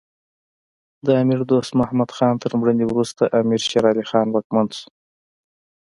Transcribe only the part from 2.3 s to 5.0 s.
تر مړینې وروسته امیر شیر علی خان واکمن شو.